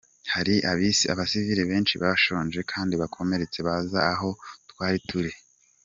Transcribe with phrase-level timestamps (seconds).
[0.33, 0.55] Hari
[1.13, 4.29] abasivili benshi bashonje kandi bakomeretse bazaga aho
[4.69, 5.31] twari turi.